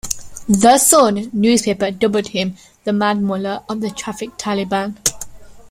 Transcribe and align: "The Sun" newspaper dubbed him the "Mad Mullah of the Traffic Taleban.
"The 0.49 0.79
Sun" 0.79 1.29
newspaper 1.31 1.91
dubbed 1.91 2.29
him 2.29 2.55
the 2.85 2.91
"Mad 2.91 3.21
Mullah 3.21 3.63
of 3.69 3.81
the 3.81 3.91
Traffic 3.91 4.35
Taleban. 4.35 4.97